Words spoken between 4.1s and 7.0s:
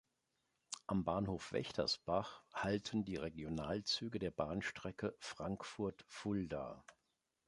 der Bahnstrecke Frankfurt-Fulda.